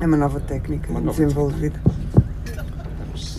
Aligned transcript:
É 0.00 0.06
uma 0.06 0.16
nova 0.16 0.40
técnica 0.40 0.90
Uma 0.90 1.00
nova 1.00 1.18
desenvolvida. 1.18 1.80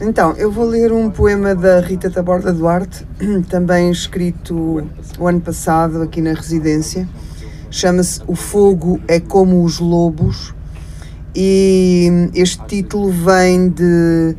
Então, 0.02 0.34
eu 0.34 0.52
vou 0.52 0.66
ler 0.66 0.92
um 0.92 1.10
poema 1.10 1.56
da 1.56 1.80
Rita 1.80 2.10
Taborda 2.10 2.52
Duarte, 2.52 3.06
também 3.50 3.90
escrito 3.90 4.88
o 5.18 5.28
ano 5.28 5.42
passado 5.42 6.02
aqui 6.02 6.22
na 6.22 6.34
residência. 6.34 7.08
Chama-se 7.72 8.22
O 8.28 8.36
Fogo 8.36 9.00
é 9.08 9.20
como 9.20 9.64
os 9.64 9.80
Lobos 9.80 10.54
e 11.36 12.30
este 12.34 12.64
título 12.66 13.12
vem 13.12 13.70
de, 13.70 14.36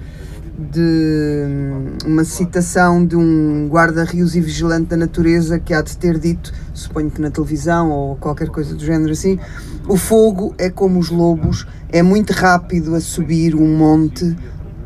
de 0.59 2.07
uma 2.07 2.25
citação 2.25 3.05
de 3.05 3.15
um 3.15 3.69
guarda-rios 3.69 4.35
e 4.35 4.41
vigilante 4.41 4.87
da 4.87 4.97
natureza 4.97 5.59
que 5.59 5.75
há 5.75 5.83
de 5.83 5.97
ter 5.97 6.19
dito, 6.19 6.53
suponho 6.73 7.11
que 7.11 7.21
na 7.21 7.31
televisão 7.31 7.91
ou 7.91 8.17
qualquer 8.17 8.49
coisa 8.49 8.75
do 8.75 8.83
género 8.83 9.13
assim, 9.13 9.39
o 9.87 9.97
fogo 9.97 10.55
é 10.57 10.71
como 10.71 10.99
os 10.99 11.11
lobos, 11.11 11.67
é 11.91 12.03
muito 12.03 12.33
rápido 12.33 12.95
a 12.95 13.01
subir 13.01 13.55
um 13.55 13.77
monte, 13.77 14.35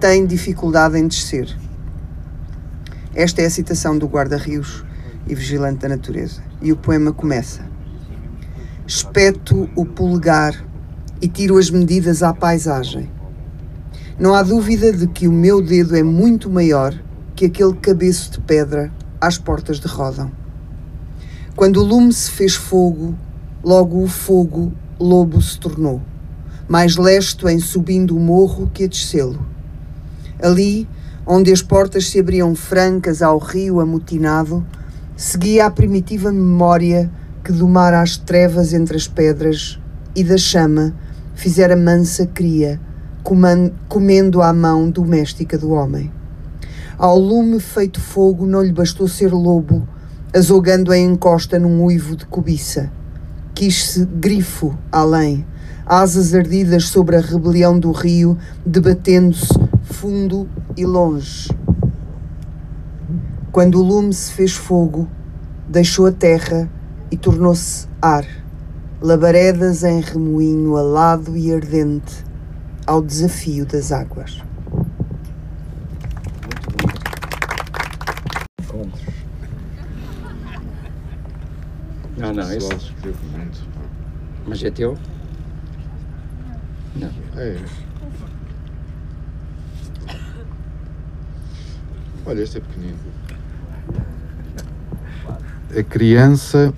tem 0.00 0.26
dificuldade 0.26 0.98
em 0.98 1.06
descer. 1.06 1.56
Esta 3.14 3.42
é 3.42 3.46
a 3.46 3.50
citação 3.50 3.96
do 3.96 4.06
guarda-rios 4.06 4.84
e 5.26 5.34
vigilante 5.34 5.80
da 5.80 5.88
natureza. 5.88 6.42
E 6.60 6.72
o 6.72 6.76
poema 6.76 7.12
começa: 7.12 7.62
Espeto 8.86 9.68
o 9.76 9.84
polegar 9.84 10.54
e 11.20 11.28
tiro 11.28 11.58
as 11.58 11.70
medidas 11.70 12.22
à 12.22 12.32
paisagem. 12.32 13.19
Não 14.20 14.34
há 14.34 14.42
dúvida 14.42 14.92
de 14.92 15.06
que 15.06 15.26
o 15.26 15.32
meu 15.32 15.62
dedo 15.62 15.96
é 15.96 16.02
muito 16.02 16.50
maior 16.50 16.94
que 17.34 17.46
aquele 17.46 17.72
cabeço 17.72 18.32
de 18.32 18.40
pedra 18.42 18.92
às 19.18 19.38
portas 19.38 19.80
de 19.80 19.86
Rodão. 19.88 20.30
Quando 21.56 21.78
o 21.78 21.82
lume 21.82 22.12
se 22.12 22.30
fez 22.30 22.54
fogo, 22.54 23.14
logo 23.64 24.02
o 24.02 24.06
fogo 24.06 24.74
lobo 25.00 25.40
se 25.40 25.58
tornou, 25.58 26.02
mais 26.68 26.98
lesto 26.98 27.48
em 27.48 27.58
subindo 27.58 28.14
o 28.14 28.20
morro 28.20 28.70
que 28.74 28.84
a 28.84 28.86
descê-lo. 28.86 29.40
Ali, 30.42 30.86
onde 31.26 31.50
as 31.50 31.62
portas 31.62 32.10
se 32.10 32.20
abriam 32.20 32.54
francas 32.54 33.22
ao 33.22 33.38
rio 33.38 33.80
amotinado, 33.80 34.62
seguia 35.16 35.64
a 35.64 35.70
primitiva 35.70 36.30
memória 36.30 37.10
que 37.42 37.52
domara 37.52 38.02
as 38.02 38.18
trevas 38.18 38.74
entre 38.74 38.98
as 38.98 39.08
pedras 39.08 39.80
e 40.14 40.22
da 40.22 40.36
chama 40.36 40.94
fizera 41.34 41.74
mansa 41.74 42.26
cria, 42.26 42.78
comendo 43.22 44.42
à 44.42 44.52
mão 44.52 44.90
doméstica 44.90 45.56
do 45.56 45.70
homem. 45.70 46.12
Ao 46.98 47.18
lume 47.18 47.60
feito 47.60 48.00
fogo 48.00 48.46
não 48.46 48.62
lhe 48.62 48.72
bastou 48.72 49.08
ser 49.08 49.32
lobo, 49.32 49.88
azogando 50.34 50.92
a 50.92 50.98
encosta 50.98 51.58
num 51.58 51.82
uivo 51.84 52.14
de 52.14 52.26
cobiça. 52.26 52.92
Quis-se 53.54 54.04
grifo 54.04 54.76
além, 54.92 55.46
asas 55.86 56.34
ardidas 56.34 56.88
sobre 56.88 57.16
a 57.16 57.20
rebelião 57.20 57.78
do 57.78 57.90
rio, 57.90 58.36
debatendo-se 58.64 59.48
fundo 59.82 60.48
e 60.76 60.86
longe. 60.86 61.48
Quando 63.50 63.80
o 63.80 63.82
lume 63.82 64.12
se 64.12 64.32
fez 64.32 64.52
fogo, 64.52 65.08
deixou 65.68 66.06
a 66.06 66.12
terra 66.12 66.70
e 67.10 67.16
tornou-se 67.16 67.88
ar, 68.00 68.24
labaredas 69.00 69.82
em 69.82 70.00
remoinho 70.00 70.76
alado 70.76 71.36
e 71.36 71.52
ardente, 71.52 72.24
ao 72.86 73.02
desafio 73.02 73.64
das 73.66 73.92
águas. 73.92 74.42
Encontros. 78.60 79.02
Não, 82.16 82.32
não, 82.34 82.52
esse, 82.52 82.74
escreve 82.74 83.18
muito. 83.36 83.60
mas 84.46 84.62
é 84.62 84.70
teu? 84.70 84.96
Não. 86.96 87.10
É. 87.36 87.58
Olha, 92.26 92.42
este 92.42 92.58
é 92.58 92.60
pequenino. 92.60 92.98
A 95.76 95.82
criança 95.82 96.74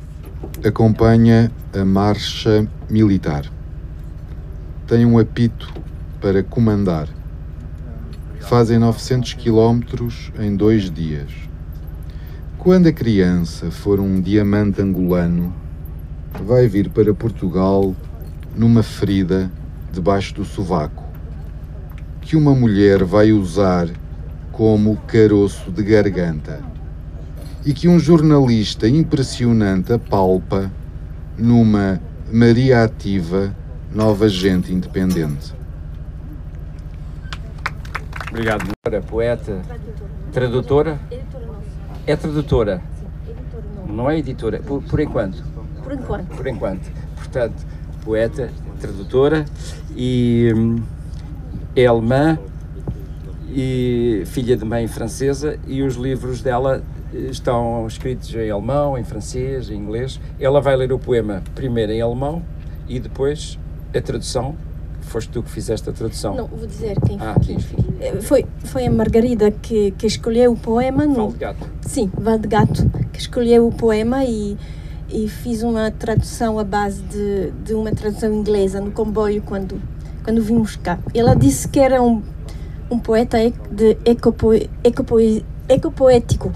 acompanha 0.64 1.50
a 1.74 1.84
marcha 1.84 2.66
militar. 2.88 3.50
Tem 4.86 5.04
um 5.04 5.18
apito 5.18 5.72
para 6.22 6.40
comandar. 6.44 7.08
Fazem 8.42 8.78
900 8.78 9.34
quilómetros 9.34 10.30
em 10.38 10.54
dois 10.54 10.88
dias. 10.88 11.32
Quando 12.56 12.86
a 12.86 12.92
criança 12.92 13.72
for 13.72 13.98
um 13.98 14.20
diamante 14.20 14.80
angolano, 14.80 15.52
vai 16.44 16.68
vir 16.68 16.88
para 16.90 17.12
Portugal 17.12 17.92
numa 18.56 18.84
ferida 18.84 19.50
debaixo 19.92 20.32
do 20.34 20.44
sovaco, 20.44 21.02
que 22.20 22.36
uma 22.36 22.54
mulher 22.54 23.02
vai 23.02 23.32
usar 23.32 23.88
como 24.52 24.96
caroço 25.08 25.72
de 25.72 25.82
garganta 25.82 26.60
e 27.66 27.72
que 27.74 27.88
um 27.88 27.98
jornalista 27.98 28.88
impressionante 28.88 29.92
apalpa 29.92 30.70
numa 31.36 32.00
Maria 32.32 32.84
Ativa, 32.84 33.54
nova 33.92 34.28
gente 34.28 34.72
independente. 34.72 35.61
Obrigado. 38.32 38.72
Poeta, 39.08 39.60
tradutora? 40.32 40.98
É 42.06 42.16
tradutora, 42.16 42.82
não 43.86 44.10
é 44.10 44.18
editora, 44.18 44.58
por, 44.58 44.82
por 44.82 45.00
enquanto. 45.00 45.44
Por 45.82 45.92
enquanto. 45.92 46.28
Por 46.34 46.46
enquanto. 46.46 46.90
Portanto, 47.14 47.66
poeta, 48.02 48.50
tradutora 48.80 49.44
e 49.94 50.50
hum, 50.56 50.82
é 51.76 51.84
alemã 51.84 52.38
e 53.50 54.22
filha 54.24 54.56
de 54.56 54.64
mãe 54.64 54.88
francesa 54.88 55.58
e 55.66 55.82
os 55.82 55.96
livros 55.96 56.40
dela 56.40 56.82
estão 57.12 57.86
escritos 57.86 58.34
em 58.34 58.50
alemão, 58.50 58.96
em 58.96 59.04
francês, 59.04 59.68
em 59.68 59.76
inglês. 59.76 60.18
Ela 60.40 60.58
vai 60.58 60.74
ler 60.74 60.90
o 60.90 60.98
poema 60.98 61.42
primeiro 61.54 61.92
em 61.92 62.00
alemão 62.00 62.42
e 62.88 62.98
depois 62.98 63.58
a 63.94 64.00
tradução. 64.00 64.56
Foste 65.02 65.30
tu 65.30 65.42
que 65.42 65.50
fizeste 65.50 65.88
a 65.90 65.92
tradução. 65.92 66.34
Não, 66.34 66.46
vou 66.46 66.66
dizer 66.66 66.98
quem, 67.00 67.18
Ah, 67.20 67.34
quem 67.40 67.58
fez. 67.58 68.24
Foi, 68.24 68.46
foi 68.64 68.86
a 68.86 68.90
Margarida 68.90 69.50
que, 69.50 69.90
que 69.92 70.06
escolheu 70.06 70.52
o 70.52 70.56
poema. 70.56 71.04
no- 71.04 71.14
Fala 71.14 71.32
de 71.32 71.38
gato. 71.38 71.68
Sim, 71.82 72.10
Valdegato, 72.18 72.88
que 73.12 73.18
escolheu 73.20 73.66
o 73.68 73.72
poema 73.72 74.24
e, 74.24 74.56
e 75.10 75.28
fiz 75.28 75.62
uma 75.62 75.90
tradução 75.90 76.58
à 76.58 76.64
base 76.64 77.02
de, 77.02 77.50
de 77.64 77.74
uma 77.74 77.90
tradução 77.92 78.32
inglesa 78.32 78.80
no 78.80 78.90
comboio 78.90 79.42
quando, 79.42 79.80
quando 80.24 80.42
vimos 80.42 80.76
cá. 80.76 80.98
Ela 81.14 81.34
disse 81.36 81.68
que 81.68 81.78
era 81.78 82.00
um, 82.02 82.22
um 82.90 82.98
poeta 82.98 83.38
de 83.70 83.96
ecopoe, 84.04 84.70
ecopoe, 84.82 85.44
ecopoético, 85.68 86.52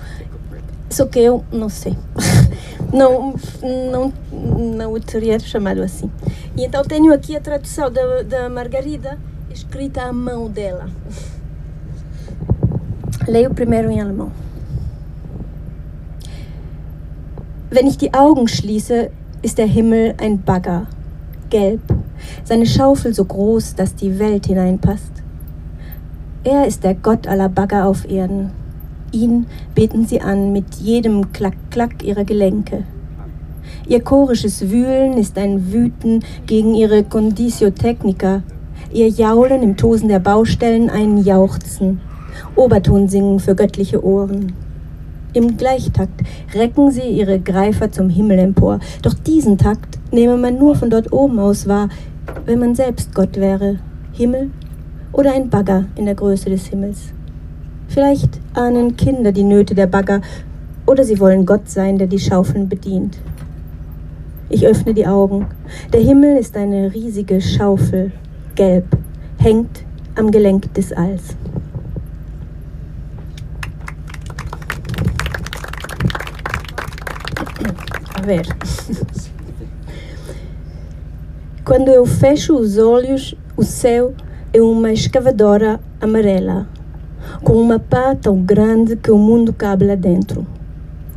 só 0.88 1.04
que 1.06 1.18
eu 1.18 1.44
não 1.52 1.68
sei. 1.68 1.94
não, 2.92 3.34
não, 3.90 4.12
não 4.96 5.00
o 5.00 5.00
teria 5.00 5.38
chamado 5.38 5.82
assim. 5.82 6.10
E 6.56 6.64
então 6.64 6.82
tenho 6.82 7.12
aqui 7.12 7.36
a 7.36 7.40
tradução 7.40 7.90
da, 7.90 8.22
da 8.22 8.48
Margarida, 8.48 9.18
escrita 9.50 10.02
à 10.02 10.12
mão 10.12 10.48
dela. 10.50 10.88
Leio 13.28 13.52
primeiro 13.54 13.90
em 13.90 14.00
alemão. 14.00 14.30
Wenn 17.70 17.88
ich 17.88 17.98
die 17.98 18.14
Augen 18.14 18.48
schließe, 18.48 19.10
ist 19.42 19.58
der 19.58 19.66
Himmel 19.66 20.14
ein 20.18 20.38
Bagger, 20.38 20.86
gelb, 21.50 21.82
seine 22.44 22.64
Schaufel 22.64 23.12
so 23.12 23.24
groß, 23.24 23.74
dass 23.74 23.94
die 23.94 24.18
Welt 24.18 24.46
hineinpasst. 24.46 25.12
Er 26.44 26.66
ist 26.66 26.84
der 26.84 26.94
Gott 26.94 27.26
aller 27.26 27.48
Bagger 27.48 27.86
auf 27.86 28.08
Erden. 28.08 28.52
Ihn 29.12 29.46
beten 29.74 30.06
sie 30.06 30.20
an 30.20 30.52
mit 30.52 30.76
jedem 30.76 31.32
Klack-Klack 31.32 32.04
ihrer 32.04 32.24
Gelenke. 32.24 32.84
Ihr 33.88 34.02
chorisches 34.02 34.70
Wühlen 34.70 35.16
ist 35.16 35.38
ein 35.38 35.72
Wüten 35.72 36.20
gegen 36.46 36.74
ihre 36.74 37.04
Conditio 37.04 37.70
Technica, 37.70 38.42
ihr 38.92 39.08
Jaulen 39.08 39.62
im 39.62 39.76
Tosen 39.76 40.08
der 40.08 40.18
Baustellen 40.18 40.90
ein 40.90 41.18
Jauchzen, 41.18 42.00
Oberton 42.54 43.08
singen 43.08 43.38
für 43.38 43.54
göttliche 43.54 44.04
Ohren. 44.04 44.52
Im 45.32 45.56
Gleichtakt 45.56 46.22
recken 46.54 46.90
sie 46.90 47.02
ihre 47.02 47.38
Greifer 47.38 47.92
zum 47.92 48.08
Himmel 48.08 48.38
empor, 48.38 48.80
doch 49.02 49.14
diesen 49.14 49.58
Takt 49.58 49.98
nehme 50.10 50.36
man 50.36 50.58
nur 50.58 50.74
von 50.74 50.90
dort 50.90 51.12
oben 51.12 51.38
aus 51.38 51.68
wahr, 51.68 51.88
wenn 52.46 52.58
man 52.58 52.74
selbst 52.74 53.14
Gott 53.14 53.36
wäre, 53.36 53.78
Himmel 54.12 54.50
oder 55.12 55.34
ein 55.34 55.50
Bagger 55.50 55.84
in 55.96 56.06
der 56.06 56.14
Größe 56.14 56.50
des 56.50 56.66
Himmels. 56.66 57.12
Vielleicht 57.88 58.40
ahnen 58.54 58.96
Kinder 58.96 59.32
die 59.32 59.44
Nöte 59.44 59.74
der 59.74 59.86
Bagger 59.86 60.20
oder 60.86 61.04
sie 61.04 61.20
wollen 61.20 61.46
Gott 61.46 61.68
sein, 61.68 61.98
der 61.98 62.06
die 62.06 62.18
Schaufeln 62.18 62.68
bedient. 62.68 63.18
Ich 64.48 64.64
öffne 64.64 64.94
die 64.94 65.06
Augen. 65.06 65.46
Der 65.92 66.00
Himmel 66.00 66.36
ist 66.36 66.56
eine 66.56 66.94
riesige 66.94 67.40
Schaufel, 67.40 68.12
gelb, 68.54 68.84
hängt 69.38 69.84
am 70.14 70.30
Gelenk 70.30 70.72
des 70.72 70.92
Alls. 70.92 71.36
A 78.14 78.22
ver. 78.22 78.44
Quando 81.64 81.90
eu 81.90 82.06
fecho 82.06 82.54
os 82.56 82.78
olhos, 82.78 83.34
o 83.56 83.64
céu 83.64 84.14
é 84.52 84.62
uma 84.62 84.92
escavadora 84.92 85.80
amarela, 86.00 86.68
com 87.42 87.54
uma 87.54 87.80
pá 87.80 88.14
tão 88.14 88.40
grande 88.42 88.94
que 88.94 89.10
o 89.10 89.18
mundo 89.18 89.52
cabe 89.52 89.86
lá 89.86 89.96
dentro. 89.96 90.46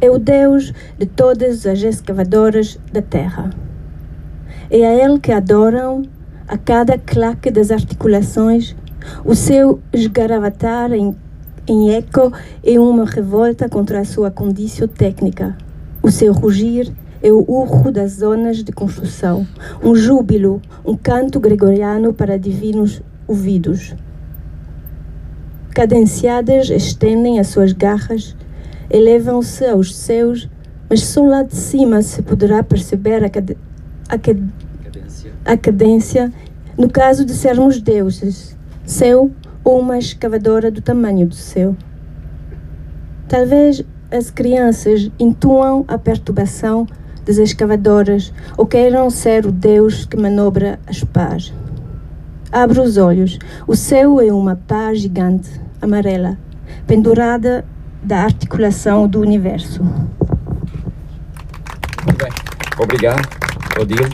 É 0.01 0.09
o 0.09 0.17
Deus 0.17 0.73
de 0.97 1.05
todas 1.05 1.65
as 1.65 1.81
escavadoras 1.81 2.79
da 2.91 3.01
terra. 3.01 3.49
É 4.69 4.85
a 4.85 4.93
Ele 4.93 5.19
que 5.19 5.31
adoram 5.31 6.03
a 6.47 6.57
cada 6.57 6.97
claque 6.97 7.51
das 7.51 7.69
articulações, 7.69 8.75
o 9.23 9.35
seu 9.35 9.79
esgaravatar 9.93 10.91
em, 10.93 11.15
em 11.67 11.91
eco 11.91 12.31
é 12.63 12.79
uma 12.79 13.05
revolta 13.05 13.69
contra 13.69 13.99
a 13.99 14.05
sua 14.05 14.31
condição 14.31 14.87
técnica. 14.87 15.57
O 16.01 16.09
seu 16.09 16.33
rugir 16.33 16.91
é 17.21 17.31
o 17.31 17.43
urro 17.47 17.91
das 17.91 18.13
zonas 18.13 18.63
de 18.63 18.71
construção, 18.71 19.45
um 19.83 19.93
júbilo, 19.93 20.61
um 20.85 20.95
canto 20.95 21.39
gregoriano 21.39 22.13
para 22.13 22.39
divinos 22.39 23.01
ouvidos. 23.27 23.93
Cadenciadas 25.71 26.69
estendem 26.69 27.39
as 27.39 27.47
suas 27.47 27.73
garras, 27.73 28.35
elevam-se 28.89 29.65
aos 29.65 29.95
céus, 29.95 30.49
mas 30.89 31.03
só 31.03 31.23
lá 31.23 31.43
de 31.43 31.55
cima 31.55 32.01
se 32.01 32.21
poderá 32.21 32.63
perceber 32.63 33.23
a, 33.23 33.29
cade 33.29 33.57
a, 34.07 34.17
cade 34.17 34.43
a 35.45 35.57
cadência 35.57 36.31
no 36.77 36.89
caso 36.89 37.25
de 37.25 37.33
sermos 37.33 37.81
deuses, 37.81 38.57
céu 38.85 39.29
ou 39.63 39.79
uma 39.79 39.97
escavadora 39.97 40.71
do 40.71 40.81
tamanho 40.81 41.27
do 41.27 41.35
céu. 41.35 41.75
Talvez 43.27 43.83
as 44.11 44.31
crianças 44.31 45.11
intuam 45.19 45.85
a 45.87 45.97
perturbação 45.97 46.87
das 47.25 47.37
escavadoras 47.37 48.33
ou 48.57 48.65
queiram 48.65 49.09
ser 49.09 49.45
o 49.45 49.51
Deus 49.51 50.05
que 50.05 50.17
manobra 50.17 50.79
as 50.87 51.03
pás. 51.03 51.53
Abre 52.51 52.79
os 52.79 52.97
olhos. 52.97 53.37
O 53.67 53.75
céu 53.75 54.19
é 54.19 54.33
uma 54.33 54.55
pá 54.55 54.91
gigante, 54.95 55.49
amarela, 55.79 56.37
pendurada 56.87 57.63
da 58.01 58.23
articulação 58.23 59.07
do 59.07 59.19
universo. 59.19 59.83
Muito 62.05 62.17
bem. 62.17 62.31
Obrigado, 62.77 63.27
Odile. 63.79 64.07